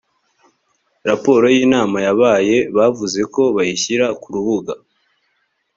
raporo 1.09 1.45
y’inama 1.55 1.97
yabaye 2.07 2.57
bavuzeko 2.75 3.41
bayishyira 3.55 4.05
ku 4.21 4.27
rubuga 4.35 4.73